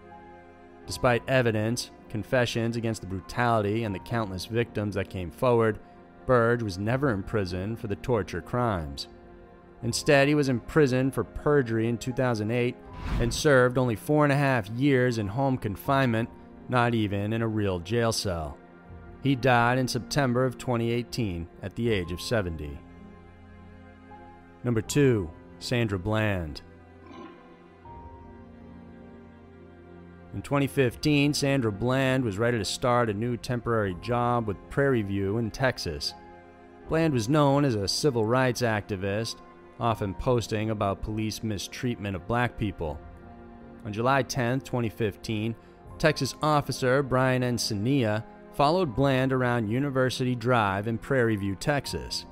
Despite 0.87 1.27
evidence, 1.27 1.91
confessions 2.09 2.77
against 2.77 3.01
the 3.01 3.07
brutality, 3.07 3.83
and 3.83 3.93
the 3.93 3.99
countless 3.99 4.45
victims 4.45 4.95
that 4.95 5.09
came 5.09 5.29
forward, 5.29 5.79
Burge 6.25 6.63
was 6.63 6.77
never 6.77 7.09
imprisoned 7.09 7.77
for 7.77 7.87
the 7.87 7.95
torture 7.97 8.41
crimes. 8.41 9.09
Instead, 9.83 10.27
he 10.27 10.35
was 10.35 10.49
imprisoned 10.49 11.13
for 11.13 11.23
perjury 11.23 11.87
in 11.87 11.97
2008 11.97 12.75
and 13.19 13.33
served 13.33 13.77
only 13.77 13.95
four 13.95 14.23
and 14.23 14.33
a 14.33 14.37
half 14.37 14.67
years 14.69 15.17
in 15.17 15.27
home 15.27 15.57
confinement, 15.57 16.29
not 16.67 16.95
even 16.95 17.31
in 17.33 17.41
a 17.41 17.47
real 17.47 17.79
jail 17.79 18.11
cell. 18.11 18.57
He 19.21 19.35
died 19.35 19.77
in 19.77 19.87
September 19.87 20.45
of 20.45 20.57
2018 20.57 21.47
at 21.61 21.75
the 21.75 21.89
age 21.89 22.11
of 22.11 22.21
70. 22.21 22.77
Number 24.63 24.81
2. 24.81 25.29
Sandra 25.59 25.97
Bland. 25.97 26.61
In 30.33 30.41
2015, 30.41 31.33
Sandra 31.33 31.71
Bland 31.71 32.23
was 32.23 32.37
ready 32.37 32.57
to 32.57 32.65
start 32.65 33.09
a 33.09 33.13
new 33.13 33.37
temporary 33.37 33.95
job 34.01 34.47
with 34.47 34.69
Prairie 34.69 35.01
View 35.01 35.37
in 35.37 35.49
Texas. 35.49 36.13
Bland 36.89 37.13
was 37.13 37.27
known 37.27 37.65
as 37.65 37.75
a 37.75 37.87
civil 37.87 38.23
rights 38.23 38.61
activist, 38.61 39.37
often 39.79 40.13
posting 40.13 40.69
about 40.69 41.01
police 41.01 41.43
mistreatment 41.43 42.15
of 42.15 42.27
black 42.27 42.57
people. 42.57 42.99
On 43.85 43.93
July 43.93 44.23
10, 44.23 44.61
2015, 44.61 45.55
Texas 45.97 46.35
officer 46.41 47.01
Brian 47.03 47.41
Encinias 47.41 48.23
followed 48.53 48.95
Bland 48.95 49.31
around 49.31 49.69
University 49.69 50.35
Drive 50.35 50.87
in 50.87 50.97
Prairie 50.97 51.35
View, 51.35 51.55
Texas. 51.55 52.25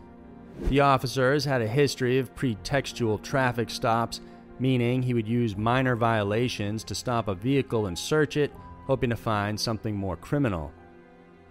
The 0.70 0.80
officers 0.80 1.46
had 1.46 1.62
a 1.62 1.68
history 1.68 2.18
of 2.18 2.34
pretextual 2.36 3.22
traffic 3.22 3.70
stops, 3.70 4.22
meaning 4.58 5.04
he 5.04 5.14
would 5.14 5.28
use 5.28 5.58
minor 5.58 5.96
violations 5.96 6.84
to 6.86 6.96
stop 6.96 7.28
a 7.28 7.36
vehicle 7.36 7.88
and 7.88 7.98
search 7.98 8.38
it, 8.38 8.52
hoping 8.88 9.10
to 9.10 9.16
find 9.16 9.60
something 9.60 9.96
more 9.96 10.16
criminal. 10.16 10.72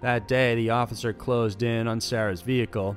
That 0.00 0.26
day, 0.26 0.54
the 0.54 0.70
officer 0.70 1.12
closed 1.12 1.62
in 1.62 1.86
on 1.86 2.00
Sarah's 2.00 2.42
vehicle. 2.42 2.96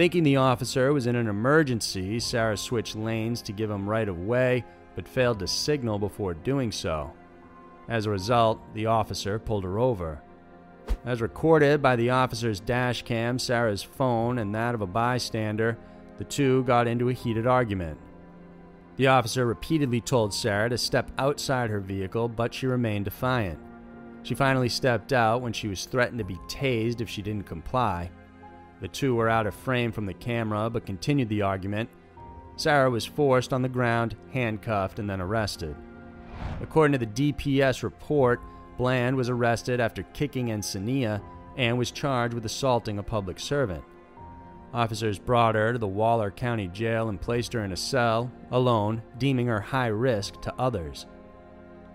Thinking 0.00 0.22
the 0.22 0.36
officer 0.36 0.94
was 0.94 1.06
in 1.06 1.14
an 1.14 1.28
emergency, 1.28 2.18
Sarah 2.20 2.56
switched 2.56 2.96
lanes 2.96 3.42
to 3.42 3.52
give 3.52 3.70
him 3.70 3.86
right 3.86 4.08
of 4.08 4.18
way, 4.18 4.64
but 4.96 5.06
failed 5.06 5.40
to 5.40 5.46
signal 5.46 5.98
before 5.98 6.32
doing 6.32 6.72
so. 6.72 7.12
As 7.86 8.06
a 8.06 8.10
result, 8.10 8.62
the 8.72 8.86
officer 8.86 9.38
pulled 9.38 9.62
her 9.64 9.78
over. 9.78 10.22
As 11.04 11.20
recorded 11.20 11.82
by 11.82 11.96
the 11.96 12.08
officer's 12.08 12.60
dash 12.60 13.02
cam, 13.02 13.38
Sarah's 13.38 13.82
phone, 13.82 14.38
and 14.38 14.54
that 14.54 14.74
of 14.74 14.80
a 14.80 14.86
bystander, 14.86 15.76
the 16.16 16.24
two 16.24 16.64
got 16.64 16.88
into 16.88 17.10
a 17.10 17.12
heated 17.12 17.46
argument. 17.46 17.98
The 18.96 19.08
officer 19.08 19.44
repeatedly 19.44 20.00
told 20.00 20.32
Sarah 20.32 20.70
to 20.70 20.78
step 20.78 21.10
outside 21.18 21.68
her 21.68 21.78
vehicle, 21.78 22.26
but 22.26 22.54
she 22.54 22.66
remained 22.66 23.04
defiant. 23.04 23.58
She 24.22 24.34
finally 24.34 24.70
stepped 24.70 25.12
out 25.12 25.42
when 25.42 25.52
she 25.52 25.68
was 25.68 25.84
threatened 25.84 26.20
to 26.20 26.24
be 26.24 26.38
tased 26.48 27.02
if 27.02 27.10
she 27.10 27.20
didn't 27.20 27.44
comply. 27.44 28.10
The 28.80 28.88
two 28.88 29.14
were 29.14 29.28
out 29.28 29.46
of 29.46 29.54
frame 29.54 29.92
from 29.92 30.06
the 30.06 30.14
camera 30.14 30.70
but 30.70 30.86
continued 30.86 31.28
the 31.28 31.42
argument. 31.42 31.90
Sarah 32.56 32.90
was 32.90 33.06
forced 33.06 33.52
on 33.52 33.62
the 33.62 33.68
ground, 33.68 34.16
handcuffed, 34.32 34.98
and 34.98 35.08
then 35.08 35.20
arrested. 35.20 35.74
According 36.60 36.98
to 36.98 37.06
the 37.06 37.32
DPS 37.32 37.82
report, 37.82 38.40
Bland 38.76 39.16
was 39.16 39.28
arrested 39.28 39.80
after 39.80 40.02
kicking 40.02 40.48
Encinias 40.48 41.20
and 41.56 41.78
was 41.78 41.90
charged 41.90 42.34
with 42.34 42.44
assaulting 42.44 42.98
a 42.98 43.02
public 43.02 43.38
servant. 43.38 43.84
Officers 44.72 45.18
brought 45.18 45.56
her 45.56 45.72
to 45.72 45.78
the 45.78 45.86
Waller 45.86 46.30
County 46.30 46.68
Jail 46.68 47.08
and 47.08 47.20
placed 47.20 47.52
her 47.52 47.64
in 47.64 47.72
a 47.72 47.76
cell, 47.76 48.30
alone, 48.50 49.02
deeming 49.18 49.48
her 49.48 49.60
high 49.60 49.88
risk 49.88 50.40
to 50.42 50.54
others. 50.58 51.06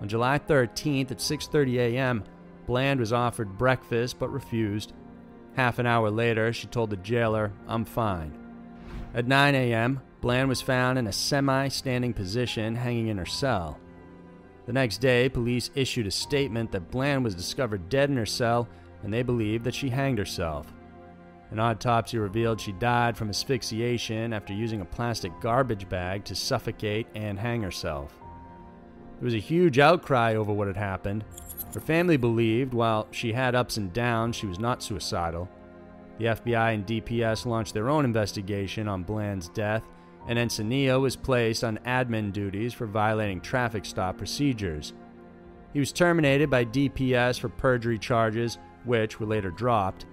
On 0.02 0.10
July 0.10 0.38
13th 0.38 1.12
at 1.12 1.20
6:30 1.20 1.78
a.m., 1.78 2.24
Bland 2.68 3.00
was 3.00 3.14
offered 3.14 3.58
breakfast 3.58 4.20
but 4.20 4.32
refused. 4.32 4.94
Half 5.56 5.80
an 5.80 5.86
hour 5.86 6.10
later, 6.10 6.52
she 6.54 6.68
told 6.68 6.90
the 6.90 6.98
jailer, 6.98 7.52
"I'm 7.68 7.86
fine." 7.86 8.34
At 9.14 9.28
9 9.28 9.56
a.m., 9.56 10.02
Bland 10.22 10.50
was 10.50 10.62
found 10.62 11.00
in 11.00 11.08
a 11.08 11.14
semi-standing 11.14 12.14
position 12.14 12.76
hanging 12.76 13.08
in 13.08 13.18
her 13.18 13.26
cell. 13.26 13.80
The 14.66 14.74
next 14.74 14.98
day, 14.98 15.30
police 15.30 15.70
issued 15.76 16.08
a 16.08 16.12
statement 16.12 16.72
that 16.72 16.92
Bland 16.92 17.24
was 17.24 17.36
discovered 17.36 17.90
dead 17.90 18.10
in 18.10 18.18
her 18.18 18.26
cell 18.26 18.68
and 19.04 19.14
they 19.14 19.22
believed 19.22 19.64
that 19.64 19.76
she 19.76 19.90
hanged 19.90 20.18
herself. 20.18 20.74
An 21.52 21.60
autopsy 21.60 22.18
revealed 22.18 22.60
she 22.60 22.72
died 22.72 23.16
from 23.16 23.30
asphyxiation 23.30 24.34
after 24.34 24.52
using 24.52 24.82
a 24.82 24.86
plastic 24.86 25.32
garbage 25.40 25.88
bag 25.88 26.26
to 26.26 26.36
suffocate 26.36 27.06
and 27.14 27.40
hang 27.40 27.62
herself. 27.62 28.20
There 29.20 29.26
was 29.26 29.36
a 29.36 29.40
huge 29.40 29.78
outcry 29.78 30.34
over 30.34 30.52
what 30.52 30.68
had 30.68 30.76
happened. 30.76 31.24
Her 31.74 31.80
family 31.80 32.18
believed 32.18 32.74
while 32.74 33.08
she 33.12 33.34
had 33.34 33.56
ups 33.56 33.78
and 33.78 33.92
downs, 33.94 34.36
she 34.36 34.46
was 34.46 34.60
not 34.60 34.84
suicidal. 34.84 35.50
The 36.18 36.26
FBI 36.26 36.74
and 36.74 36.86
DPS 36.86 37.46
launched 37.46 37.74
their 37.74 37.90
own 37.90 38.06
investigation 38.06 38.88
on 38.88 39.04
Bland's 39.04 39.50
death 39.50 39.84
and 40.28 40.40
Encinias 40.40 41.00
was 41.00 41.16
placed 41.16 41.64
on 41.64 41.80
admin 41.86 42.34
duties 42.34 42.74
for 42.74 42.88
violating 42.88 43.42
traffic 43.42 43.86
stop 43.86 44.18
procedures. 44.18 44.94
He 45.74 45.80
was 45.80 45.92
terminated 45.92 46.50
by 46.50 46.66
DPS 46.66 47.40
for 47.40 47.50
perjury 47.50 48.00
charges, 48.00 48.58
which 48.86 49.20
were 49.20 49.26
later 49.26 49.52
dropped. 49.52 50.06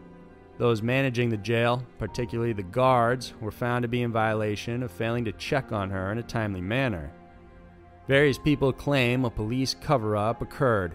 Those 0.58 0.82
managing 0.82 1.30
the 1.30 1.36
jail, 1.36 1.82
particularly 1.98 2.52
the 2.52 2.62
guards, 2.62 3.32
were 3.40 3.50
found 3.50 3.82
to 3.82 3.88
be 3.88 4.02
in 4.02 4.12
violation 4.12 4.82
of 4.82 4.90
failing 4.90 5.24
to 5.24 5.32
check 5.32 5.72
on 5.72 5.90
her 5.90 6.12
in 6.12 6.18
a 6.18 6.22
timely 6.22 6.60
manner. 6.60 7.10
Various 8.06 8.38
people 8.38 8.72
claim 8.72 9.24
a 9.24 9.30
police 9.30 9.74
cover 9.80 10.16
up 10.16 10.42
occurred. 10.42 10.94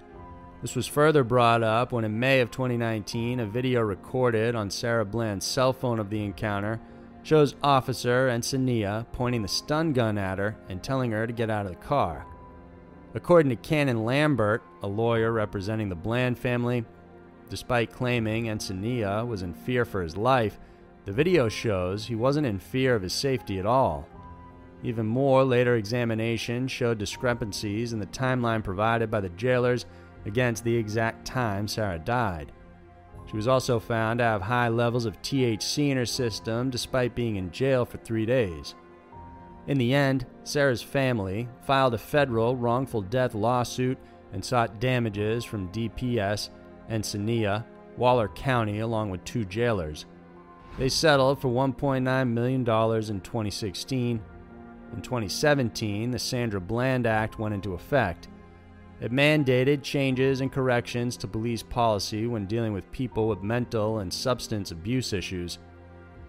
This 0.62 0.76
was 0.76 0.88
further 0.88 1.24
brought 1.24 1.62
up 1.62 1.92
when, 1.92 2.04
in 2.04 2.20
May 2.20 2.40
of 2.40 2.50
2019, 2.50 3.40
a 3.40 3.46
video 3.46 3.82
recorded 3.82 4.56
on 4.56 4.72
Sarah 4.72 5.06
Bland's 5.06 5.46
cell 5.46 5.72
phone 5.72 6.00
of 6.00 6.10
the 6.10 6.24
encounter 6.24 6.80
shows 7.22 7.54
Officer 7.62 8.28
Encinias 8.28 9.06
pointing 9.12 9.44
the 9.44 9.48
stun 9.48 9.94
gun 9.94 10.18
at 10.18 10.40
her 10.40 10.58
and 10.68 10.82
telling 10.82 11.12
her 11.12 11.28
to 11.28 11.34
get 11.34 11.52
out 11.52 11.68
of 11.68 11.74
the 11.74 11.78
car. 11.78 12.26
According 13.14 13.52
to 13.52 13.56
Cannon 13.56 14.04
Lambert, 14.04 14.64
a 14.82 14.88
lawyer 14.88 15.32
representing 15.32 15.90
the 15.90 15.96
Bland 15.96 16.40
family, 16.40 16.86
despite 17.50 17.94
claiming 17.94 18.46
Encinias 18.46 19.28
was 19.28 19.44
in 19.44 19.54
fear 19.54 19.86
for 19.86 20.02
his 20.02 20.18
life, 20.18 20.58
the 21.06 21.12
video 21.12 21.50
shows 21.50 22.08
he 22.08 22.16
wasn't 22.16 22.48
in 22.48 22.58
fear 22.58 22.96
of 22.96 23.04
his 23.04 23.14
safety 23.14 23.60
at 23.60 23.66
all. 23.68 24.08
Even 24.84 25.06
more 25.06 25.44
later 25.44 25.76
examination 25.76 26.68
showed 26.68 26.98
discrepancies 26.98 27.94
in 27.94 28.00
the 28.00 28.08
timeline 28.08 28.64
provided 28.64 29.12
by 29.12 29.20
the 29.20 29.30
jailers 29.30 29.86
against 30.28 30.64
the 30.64 30.76
exact 30.76 31.26
time 31.26 31.68
Sarah 31.68 32.00
died. 32.00 32.52
She 33.30 33.36
was 33.36 33.48
also 33.48 33.80
found 33.80 34.20
to 34.20 34.26
have 34.26 34.42
high 34.42 34.70
levels 34.70 35.06
of 35.06 35.22
THC 35.22 35.90
in 35.90 35.98
her 35.98 36.06
system 36.06 36.70
despite 36.70 37.16
being 37.16 37.36
in 37.36 37.52
jail 37.52 37.86
for 37.86 37.98
three 37.98 38.26
days. 38.26 38.76
In 39.68 39.78
the 39.78 39.94
end, 39.94 40.26
Sarah's 40.44 40.82
family 40.82 41.50
filed 41.66 41.94
a 41.94 41.98
federal 41.98 42.56
wrongful 42.56 43.02
death 43.02 43.36
lawsuit 43.36 43.98
and 44.32 44.44
sought 44.44 44.80
damages 44.80 45.44
from 45.44 45.72
DPS, 45.72 46.50
Encinias, 46.90 47.66
Waller 47.98 48.30
County, 48.30 48.80
along 48.80 49.10
with 49.10 49.26
two 49.26 49.44
jailers. 49.44 50.06
They 50.78 50.90
settled 50.90 51.42
for 51.42 51.50
$1.9 51.50 52.30
million 52.30 52.60
in 52.62 52.66
2016. 53.22 54.22
In 54.94 55.02
2017, 55.02 56.12
the 56.12 56.20
Sandra 56.20 56.62
Bland 56.62 57.08
Act 57.08 57.40
went 57.40 57.56
into 57.56 57.74
effect. 57.74 58.30
It 59.00 59.12
mandated 59.12 59.84
changes 59.84 60.42
and 60.42 60.52
corrections 60.52 61.18
to 61.18 61.28
police 61.28 61.62
policy 61.62 62.26
when 62.26 62.48
dealing 62.48 62.74
with 62.74 62.92
people 62.92 63.28
with 63.28 63.44
mental 63.44 64.00
and 64.00 64.12
substance 64.12 64.72
abuse 64.72 65.14
issues. 65.14 65.60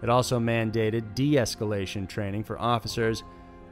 It 0.03 0.09
also 0.09 0.39
mandated 0.39 1.15
de 1.15 1.33
escalation 1.33 2.07
training 2.07 2.43
for 2.43 2.59
officers, 2.59 3.23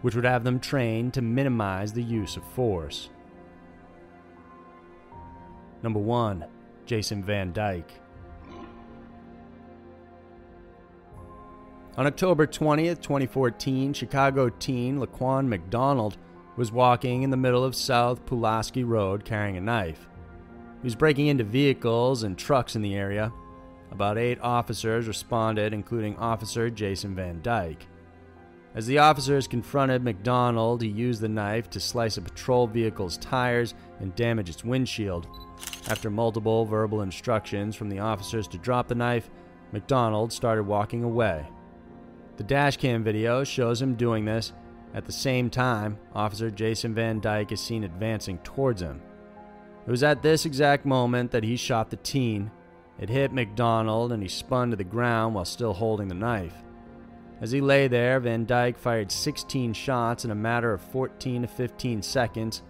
which 0.01 0.15
would 0.15 0.25
have 0.25 0.43
them 0.43 0.59
trained 0.59 1.13
to 1.13 1.21
minimize 1.21 1.93
the 1.93 2.03
use 2.03 2.37
of 2.37 2.43
force. 2.53 3.09
Number 5.83 5.99
1. 5.99 6.45
Jason 6.87 7.23
Van 7.23 7.53
Dyke. 7.53 7.91
On 11.97 12.05
October 12.05 12.45
20th, 12.45 13.01
2014, 13.01 13.93
Chicago 13.93 14.49
teen 14.49 14.99
Laquan 14.99 15.47
McDonald 15.47 16.17
was 16.57 16.71
walking 16.71 17.23
in 17.23 17.29
the 17.29 17.37
middle 17.37 17.63
of 17.63 17.75
South 17.75 18.25
Pulaski 18.25 18.83
Road 18.83 19.23
carrying 19.23 19.57
a 19.57 19.61
knife. 19.61 20.07
He 20.81 20.85
was 20.85 20.95
breaking 20.95 21.27
into 21.27 21.43
vehicles 21.43 22.23
and 22.23 22.37
trucks 22.37 22.75
in 22.75 22.81
the 22.81 22.95
area. 22.95 23.31
About 23.91 24.17
eight 24.17 24.39
officers 24.41 25.07
responded, 25.07 25.73
including 25.73 26.17
Officer 26.17 26.69
Jason 26.69 27.15
Van 27.15 27.41
Dyke. 27.41 27.85
As 28.75 28.85
the 28.85 28.97
officers 28.97 29.47
confronted 29.47 30.03
McDonald, 30.03 30.81
he 30.81 30.87
used 30.87 31.21
the 31.21 31.29
knife 31.29 31.69
to 31.71 31.79
slice 31.79 32.17
a 32.17 32.21
patrol 32.21 32.67
vehicle's 32.67 33.17
tires 33.17 33.73
and 33.99 34.15
damage 34.15 34.49
its 34.49 34.63
windshield. 34.63 35.27
After 35.89 36.09
multiple 36.09 36.65
verbal 36.65 37.01
instructions 37.01 37.75
from 37.75 37.89
the 37.89 37.99
officers 37.99 38.47
to 38.49 38.57
drop 38.57 38.87
the 38.87 38.95
knife, 38.95 39.29
McDonald 39.71 40.33
started 40.33 40.63
walking 40.63 41.03
away. 41.03 41.47
The 42.35 42.43
dashcam 42.43 43.03
video 43.03 43.43
shows 43.43 43.81
him 43.81 43.95
doing 43.95 44.25
this. 44.25 44.53
At 44.93 45.05
the 45.05 45.11
same 45.11 45.49
time, 45.49 45.97
Officer 46.13 46.49
Jason 46.49 46.93
Van 46.93 47.19
Dyke 47.19 47.51
is 47.51 47.61
seen 47.61 47.83
advancing 47.83 48.39
towards 48.39 48.81
him. 48.81 49.01
It 49.85 49.91
was 49.91 50.03
at 50.03 50.21
this 50.21 50.45
exact 50.45 50.85
moment 50.85 51.31
that 51.31 51.43
he 51.43 51.55
shot 51.55 51.89
the 51.89 51.97
teen. 51.97 52.51
It 52.99 53.09
hit 53.09 53.31
McDonald 53.31 54.11
and 54.11 54.21
he 54.21 54.29
spun 54.29 54.71
to 54.71 54.75
the 54.75 54.83
ground 54.83 55.35
while 55.35 55.45
still 55.45 55.73
holding 55.73 56.07
the 56.07 56.15
knife. 56.15 56.55
As 57.39 57.51
he 57.51 57.61
lay 57.61 57.87
there, 57.87 58.19
Van 58.19 58.45
Dyke 58.45 58.77
fired 58.77 59.11
16 59.11 59.73
shots 59.73 60.25
in 60.25 60.31
a 60.31 60.35
matter 60.35 60.73
of 60.73 60.81
14 60.81 61.43
to 61.43 61.47
15 61.47 62.01
seconds. 62.01 62.63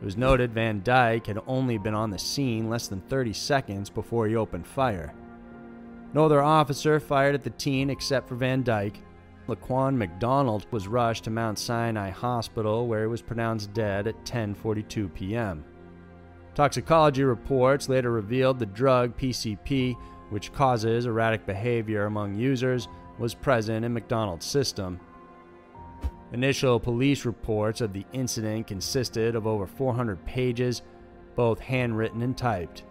It 0.00 0.04
was 0.04 0.16
noted 0.16 0.52
Van 0.52 0.82
Dyke 0.82 1.28
had 1.28 1.38
only 1.46 1.78
been 1.78 1.94
on 1.94 2.10
the 2.10 2.18
scene 2.18 2.68
less 2.68 2.88
than 2.88 3.00
30 3.02 3.32
seconds 3.32 3.88
before 3.88 4.26
he 4.26 4.34
opened 4.34 4.66
fire. 4.66 5.14
No 6.12 6.24
other 6.24 6.42
officer 6.42 6.98
fired 6.98 7.36
at 7.36 7.44
the 7.44 7.50
teen 7.50 7.88
except 7.88 8.28
for 8.28 8.34
Van 8.34 8.64
Dyke. 8.64 8.98
Laquan 9.48 9.96
McDonald 9.96 10.66
was 10.70 10.86
rushed 10.86 11.24
to 11.24 11.30
Mount 11.30 11.58
Sinai 11.58 12.10
Hospital 12.10 12.86
where 12.86 13.02
he 13.02 13.06
was 13.08 13.22
pronounced 13.22 13.72
dead 13.72 14.06
at 14.06 14.24
10:42 14.24 15.12
p.m. 15.14 15.64
Toxicology 16.54 17.24
reports 17.24 17.88
later 17.88 18.12
revealed 18.12 18.58
the 18.58 18.66
drug 18.66 19.16
PCP, 19.16 19.96
which 20.30 20.52
causes 20.52 21.06
erratic 21.06 21.46
behavior 21.46 22.04
among 22.04 22.34
users, 22.34 22.88
was 23.18 23.34
present 23.34 23.84
in 23.84 23.92
McDonald's 23.92 24.46
system. 24.46 25.00
Initial 26.32 26.78
police 26.78 27.24
reports 27.26 27.80
of 27.80 27.92
the 27.92 28.06
incident 28.12 28.66
consisted 28.66 29.34
of 29.34 29.46
over 29.46 29.66
400 29.66 30.24
pages, 30.24 30.82
both 31.34 31.58
handwritten 31.58 32.22
and 32.22 32.36
typed. 32.36 32.84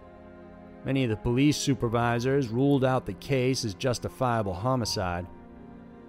Many 0.84 1.04
of 1.04 1.10
the 1.10 1.16
police 1.16 1.56
supervisors 1.56 2.48
ruled 2.48 2.84
out 2.84 3.06
the 3.06 3.14
case 3.14 3.64
as 3.64 3.74
justifiable 3.74 4.54
homicide. 4.54 5.26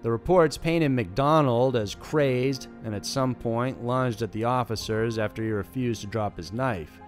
The 0.04 0.12
reports 0.12 0.58
painted 0.58 0.90
McDonald 0.90 1.78
as 1.78 1.96
crazed 1.96 2.68
and 2.84 2.94
at 2.94 3.06
some 3.06 3.34
point 3.34 3.86
lunged 3.86 4.22
at 4.22 4.34
the 4.34 4.44
officers 4.44 5.18
after 5.18 5.42
he 5.42 5.50
refused 5.50 6.02
to 6.02 6.08
drop 6.08 6.36
his 6.36 6.52
knife. 6.52 7.00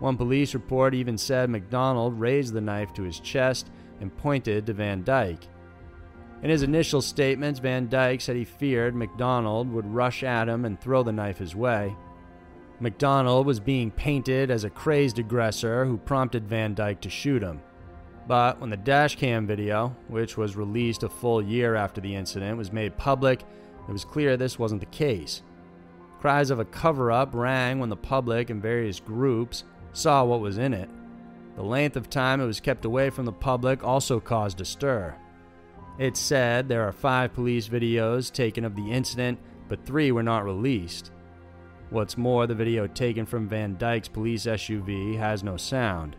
One 0.00 0.18
police 0.18 0.52
report 0.52 0.94
even 0.94 1.16
said 1.16 1.48
McDonald 1.48 2.20
raised 2.20 2.52
the 2.52 2.60
knife 2.60 2.92
to 2.94 3.02
his 3.02 3.20
chest 3.20 3.70
and 4.00 4.14
pointed 4.18 4.66
to 4.66 4.74
Van 4.74 5.02
Dyke. 5.02 5.48
In 6.42 6.50
his 6.50 6.62
initial 6.62 7.00
statements, 7.00 7.58
Van 7.58 7.88
Dyke 7.88 8.20
said 8.20 8.36
he 8.36 8.44
feared 8.44 8.94
McDonald 8.94 9.72
would 9.72 9.86
rush 9.86 10.22
at 10.22 10.46
him 10.46 10.66
and 10.66 10.78
throw 10.78 11.02
the 11.02 11.10
knife 11.12 11.38
his 11.38 11.56
way. 11.56 11.96
McDonald 12.80 13.46
was 13.46 13.60
being 13.60 13.90
painted 13.90 14.50
as 14.50 14.64
a 14.64 14.70
crazed 14.70 15.18
aggressor 15.18 15.86
who 15.86 15.96
prompted 15.96 16.46
Van 16.46 16.74
Dyke 16.74 17.00
to 17.00 17.08
shoot 17.08 17.42
him. 17.42 17.62
But 18.26 18.60
when 18.60 18.70
the 18.70 18.76
dashcam 18.76 19.46
video, 19.46 19.94
which 20.08 20.36
was 20.36 20.56
released 20.56 21.02
a 21.02 21.08
full 21.08 21.42
year 21.42 21.74
after 21.74 22.00
the 22.00 22.14
incident, 22.14 22.56
was 22.56 22.72
made 22.72 22.96
public, 22.96 23.42
it 23.88 23.92
was 23.92 24.04
clear 24.04 24.36
this 24.36 24.58
wasn't 24.58 24.80
the 24.80 24.86
case. 24.86 25.42
Cries 26.20 26.50
of 26.50 26.58
a 26.58 26.64
cover 26.64 27.12
up 27.12 27.34
rang 27.34 27.78
when 27.78 27.90
the 27.90 27.96
public 27.96 28.48
and 28.48 28.62
various 28.62 28.98
groups 28.98 29.64
saw 29.92 30.24
what 30.24 30.40
was 30.40 30.56
in 30.56 30.72
it. 30.72 30.88
The 31.56 31.62
length 31.62 31.96
of 31.96 32.08
time 32.08 32.40
it 32.40 32.46
was 32.46 32.60
kept 32.60 32.86
away 32.86 33.10
from 33.10 33.26
the 33.26 33.32
public 33.32 33.84
also 33.84 34.20
caused 34.20 34.60
a 34.60 34.64
stir. 34.64 35.14
It 35.98 36.16
said 36.16 36.66
there 36.66 36.82
are 36.82 36.92
five 36.92 37.34
police 37.34 37.68
videos 37.68 38.32
taken 38.32 38.64
of 38.64 38.74
the 38.74 38.90
incident, 38.90 39.38
but 39.68 39.84
three 39.84 40.12
were 40.12 40.22
not 40.22 40.44
released. 40.44 41.12
What's 41.90 42.18
more, 42.18 42.46
the 42.46 42.54
video 42.54 42.86
taken 42.86 43.26
from 43.26 43.48
Van 43.48 43.76
Dyke's 43.76 44.08
police 44.08 44.46
SUV 44.46 45.16
has 45.18 45.44
no 45.44 45.56
sound. 45.56 46.16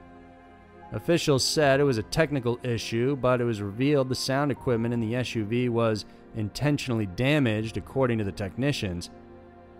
Officials 0.91 1.43
said 1.43 1.79
it 1.79 1.83
was 1.83 1.97
a 1.97 2.03
technical 2.03 2.59
issue, 2.63 3.15
but 3.15 3.41
it 3.41 3.45
was 3.45 3.61
revealed 3.61 4.09
the 4.09 4.15
sound 4.15 4.51
equipment 4.51 4.93
in 4.93 4.99
the 4.99 5.13
SUV 5.13 5.69
was 5.69 6.05
intentionally 6.35 7.05
damaged, 7.05 7.77
according 7.77 8.17
to 8.17 8.23
the 8.23 8.31
technicians. 8.31 9.09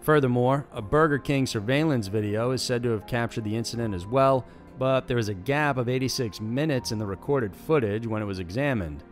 Furthermore, 0.01 0.67
a 0.71 0.81
Burger 0.81 1.17
King 1.17 1.45
surveillance 1.45 2.07
video 2.07 2.51
is 2.51 2.61
said 2.61 2.83
to 2.83 2.89
have 2.89 3.07
captured 3.07 3.43
the 3.43 3.55
incident 3.55 3.93
as 3.93 4.05
well, 4.05 4.45
but 4.77 5.07
there 5.07 5.17
is 5.17 5.29
a 5.29 5.33
gap 5.33 5.77
of 5.77 5.89
86 5.89 6.41
minutes 6.41 6.91
in 6.91 6.99
the 6.99 7.05
recorded 7.05 7.55
footage 7.55 8.05
when 8.05 8.21
it 8.21 8.25
was 8.25 8.39
examined. 8.39 9.03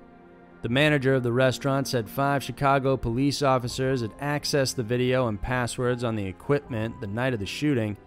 The 0.62 0.69
manager 0.69 1.15
of 1.15 1.23
the 1.23 1.34
restaurant 1.34 1.88
said 1.88 2.10
five 2.10 2.43
Chicago 2.43 2.95
police 2.95 3.41
officers 3.41 4.01
had 4.01 4.17
accessed 4.19 4.75
the 4.75 4.84
video 4.84 5.27
and 5.27 5.41
passwords 5.41 6.03
on 6.03 6.15
the 6.15 6.25
equipment 6.25 7.01
the 7.01 7.08
night 7.08 7.34
of 7.34 7.39
the 7.39 7.45
shooting, 7.45 7.97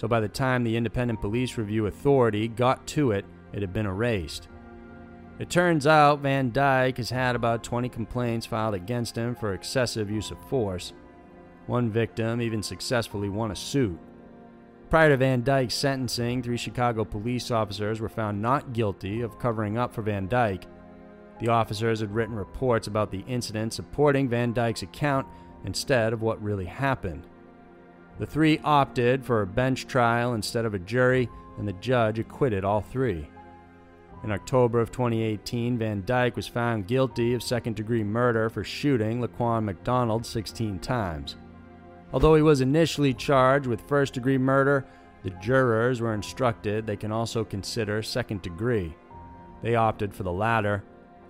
so 0.00 0.08
by 0.08 0.18
the 0.18 0.28
time 0.28 0.64
the 0.64 0.78
Independent 0.78 1.20
Police 1.20 1.58
Review 1.58 1.84
Authority 1.84 2.48
got 2.48 2.86
to 2.86 3.10
it, 3.10 3.26
it 3.52 3.60
had 3.60 3.74
been 3.74 3.84
erased. 3.84 4.48
It 5.38 5.50
turns 5.50 5.86
out 5.86 6.20
Van 6.20 6.50
Dyke 6.50 6.96
has 6.96 7.10
had 7.10 7.36
about 7.36 7.62
20 7.62 7.90
complaints 7.90 8.46
filed 8.46 8.74
against 8.74 9.16
him 9.16 9.34
for 9.34 9.52
excessive 9.52 10.10
use 10.10 10.30
of 10.30 10.48
force. 10.48 10.94
One 11.66 11.90
victim 11.90 12.40
even 12.40 12.62
successfully 12.62 13.28
won 13.28 13.50
a 13.50 13.56
suit. 13.56 13.98
Prior 14.88 15.10
to 15.10 15.18
Van 15.18 15.42
Dyke's 15.42 15.74
sentencing, 15.74 16.42
three 16.42 16.56
Chicago 16.56 17.04
police 17.04 17.50
officers 17.50 18.00
were 18.00 18.08
found 18.08 18.40
not 18.40 18.72
guilty 18.72 19.20
of 19.20 19.38
covering 19.38 19.76
up 19.76 19.92
for 19.92 20.00
Van 20.00 20.28
Dyke 20.28 20.64
the 21.40 21.48
officers 21.48 22.00
had 22.00 22.14
written 22.14 22.36
reports 22.36 22.86
about 22.86 23.10
the 23.10 23.24
incident 23.26 23.72
supporting 23.72 24.28
Van 24.28 24.52
Dyke's 24.52 24.82
account 24.82 25.26
instead 25.64 26.12
of 26.12 26.20
what 26.20 26.42
really 26.42 26.66
happened. 26.66 27.26
The 28.20 28.26
three 28.26 28.60
opted 28.62 29.24
for 29.24 29.40
a 29.40 29.46
bench 29.46 29.86
trial 29.86 30.34
instead 30.34 30.66
of 30.66 30.74
a 30.74 30.78
jury, 30.78 31.30
and 31.56 31.66
the 31.66 31.72
judge 31.72 32.18
acquitted 32.18 32.66
all 32.66 32.82
three. 32.82 33.26
In 34.22 34.30
October 34.30 34.78
of 34.78 34.92
2018, 34.92 35.78
Van 35.78 36.02
Dyke 36.04 36.36
was 36.36 36.46
found 36.46 36.86
guilty 36.86 37.32
of 37.32 37.42
second 37.42 37.76
degree 37.76 38.04
murder 38.04 38.50
for 38.50 38.62
shooting 38.62 39.22
Laquan 39.22 39.64
McDonald 39.64 40.26
16 40.26 40.80
times. 40.80 41.36
Although 42.12 42.34
he 42.34 42.42
was 42.42 42.60
initially 42.60 43.14
charged 43.14 43.66
with 43.66 43.80
first 43.88 44.12
degree 44.12 44.36
murder, 44.36 44.84
the 45.22 45.30
jurors 45.30 46.02
were 46.02 46.12
instructed 46.12 46.86
they 46.86 46.96
can 46.96 47.12
also 47.12 47.42
consider 47.42 48.02
second 48.02 48.42
degree. 48.42 48.94
They 49.62 49.76
opted 49.76 50.14
for 50.14 50.24
the 50.24 50.32
latter, 50.32 50.84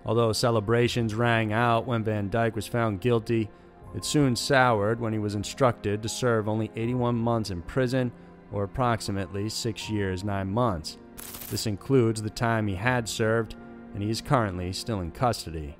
Although 0.05 0.33
celebrations 0.33 1.13
rang 1.13 1.53
out 1.53 1.85
when 1.85 2.03
Van 2.03 2.29
Dyke 2.29 2.55
was 2.55 2.67
found 2.67 3.01
guilty, 3.01 3.49
it 3.93 4.05
soon 4.05 4.35
soured 4.35 4.99
when 4.99 5.13
he 5.13 5.19
was 5.19 5.35
instructed 5.35 6.01
to 6.01 6.09
serve 6.09 6.47
only 6.47 6.71
81 6.75 7.15
months 7.15 7.49
in 7.51 7.61
prison, 7.63 8.11
or 8.51 8.63
approximately 8.63 9.49
6 9.49 9.89
years 9.89 10.23
9 10.23 10.51
months. 10.51 10.97
This 11.49 11.67
includes 11.67 12.21
the 12.21 12.29
time 12.29 12.67
he 12.67 12.75
had 12.75 13.07
served, 13.07 13.55
and 13.93 14.01
he 14.01 14.09
is 14.09 14.21
currently 14.21 14.73
still 14.73 15.01
in 15.01 15.11
custody. 15.11 15.75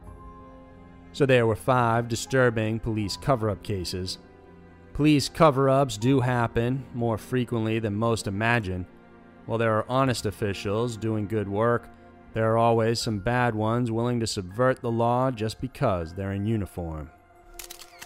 So 1.13 1.26
there 1.26 1.45
were 1.45 1.56
five 1.56 2.08
disturbing 2.08 2.80
police 2.80 3.17
cover 3.17 3.50
up 3.50 3.63
cases. 3.63 4.17
Police 4.93 5.30
cover 5.30 5.69
ups 5.69 5.97
do 5.97 6.19
happen 6.19 6.86
more 6.93 7.17
frequently 7.17 7.80
than 7.80 7.95
most 7.95 8.28
imagine. 8.28 8.86
While 9.45 9.58
there 9.58 9.74
are 9.74 9.86
honest 9.89 10.26
officials 10.26 10.95
doing 10.97 11.28
good 11.28 11.50
work, 11.50 11.89
there 12.34 12.52
are 12.52 12.58
always 12.58 13.00
some 13.00 13.19
bad 13.19 13.56
ones 13.56 13.91
willing 13.91 14.19
to 14.21 14.28
subvert 14.28 14.82
the 14.82 14.91
law 14.91 15.32
just 15.32 15.60
because 15.60 16.13
they're 16.13 16.32
in 16.32 16.45
uniform. 16.45 17.10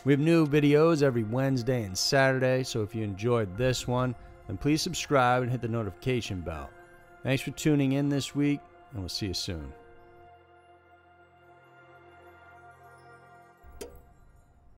We 0.06 0.14
have 0.14 0.20
new 0.20 0.46
videos 0.46 1.02
every 1.02 1.24
Wednesday 1.24 1.84
and 1.84 1.98
Saturday, 1.98 2.64
so 2.64 2.84
if 2.84 2.94
you 2.94 3.04
enjoyed 3.04 3.58
this 3.58 3.88
one, 3.88 4.14
then 4.48 4.56
please 4.56 4.84
subscribe 4.84 5.42
and 5.42 5.52
hit 5.52 5.62
the 5.62 5.68
notification 5.68 6.42
bell. 6.42 6.70
Thanks 7.24 7.42
for 7.42 7.50
tuning 7.50 7.94
in 7.94 8.08
this 8.08 8.36
week, 8.36 8.60
and 8.92 9.00
we'll 9.00 9.10
see 9.10 9.26
you 9.26 9.34
soon. 9.34 9.74